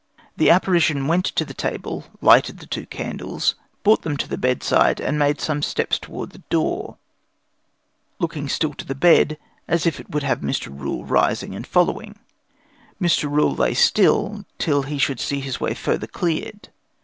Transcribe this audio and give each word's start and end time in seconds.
The 0.35 0.49
apparition 0.49 1.05
went 1.05 1.25
to 1.25 1.45
the 1.45 1.53
table, 1.53 2.05
lighted 2.21 2.57
the 2.57 2.65
two 2.65 2.87
candles, 2.87 3.53
brought 3.83 4.01
them 4.01 4.17
to 4.17 4.27
the 4.27 4.35
bedside, 4.35 4.99
and 4.99 5.19
made 5.19 5.39
some 5.39 5.61
steps 5.61 5.99
toward 5.99 6.31
the 6.31 6.41
door, 6.49 6.97
looking 8.17 8.49
still 8.49 8.73
to 8.73 8.85
the 8.85 8.95
bed, 8.95 9.37
as 9.67 9.85
if 9.85 9.99
he 9.99 10.05
would 10.09 10.23
have 10.23 10.39
Mr. 10.39 10.75
Rule 10.75 11.05
rising 11.05 11.53
and 11.53 11.67
following. 11.67 12.17
Mr. 12.99 13.29
Rule 13.29 13.53
still 13.53 13.63
lay 13.63 13.73
still, 13.75 14.45
till 14.57 14.81
he 14.81 14.97
should 14.97 15.19
see 15.19 15.39
his 15.39 15.59
way 15.59 15.75
further 15.75 16.07
cleared. 16.07 16.69